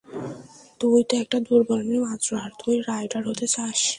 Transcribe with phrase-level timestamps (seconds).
[0.81, 3.81] তুই তো একটা দূর্বল মেয়ে মাত্র, আর তুই রাইডার হতে চাস?